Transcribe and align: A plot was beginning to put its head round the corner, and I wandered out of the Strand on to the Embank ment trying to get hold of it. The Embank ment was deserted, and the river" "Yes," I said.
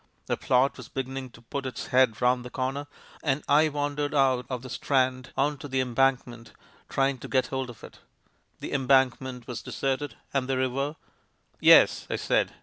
A 0.27 0.35
plot 0.35 0.77
was 0.77 0.89
beginning 0.89 1.29
to 1.29 1.43
put 1.43 1.67
its 1.67 1.85
head 1.93 2.23
round 2.23 2.43
the 2.43 2.49
corner, 2.49 2.87
and 3.21 3.43
I 3.47 3.69
wandered 3.69 4.15
out 4.15 4.47
of 4.49 4.63
the 4.63 4.69
Strand 4.71 5.31
on 5.37 5.59
to 5.59 5.67
the 5.67 5.79
Embank 5.79 6.25
ment 6.25 6.53
trying 6.89 7.19
to 7.19 7.27
get 7.27 7.45
hold 7.53 7.69
of 7.69 7.83
it. 7.83 7.99
The 8.61 8.71
Embank 8.71 9.21
ment 9.21 9.47
was 9.47 9.61
deserted, 9.61 10.15
and 10.33 10.47
the 10.49 10.57
river" 10.57 10.95
"Yes," 11.69 12.07
I 12.09 12.15
said. 12.15 12.53